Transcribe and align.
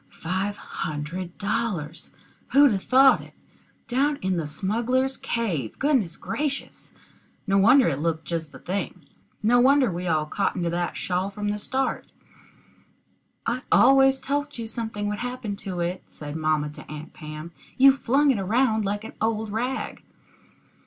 Five 0.09 0.57
hundred 0.57 1.37
dollars! 1.37 2.09
who'd 2.53 2.71
'a 2.73 2.79
thought 2.79 3.21
it? 3.21 3.35
Down 3.87 4.15
in 4.23 4.35
the 4.37 4.47
smugglers' 4.47 5.15
cave! 5.15 5.77
Goodness 5.77 6.17
gracious! 6.17 6.95
No 7.45 7.59
wonder 7.59 7.87
it 7.87 7.99
looked 7.99 8.25
just 8.25 8.51
the 8.51 8.57
thing. 8.57 9.05
No 9.43 9.59
wonder 9.59 9.91
we 9.91 10.07
all 10.07 10.25
cottoned 10.25 10.63
to 10.63 10.71
that 10.71 10.97
shawl 10.97 11.29
from 11.29 11.49
the 11.49 11.59
start. 11.59 12.07
"I 13.45 13.61
always 13.71 14.19
told 14.19 14.57
you 14.57 14.67
something 14.67 15.07
would 15.07 15.19
happen 15.19 15.55
to 15.57 15.81
it," 15.81 16.01
said 16.07 16.35
mamma 16.35 16.71
to 16.71 16.91
Aunt 16.91 17.13
Pam. 17.13 17.51
"You 17.77 17.95
flung 17.95 18.31
it 18.31 18.39
around 18.39 18.83
like 18.83 19.03
an 19.03 19.13
old 19.21 19.51
rag." 19.51 20.01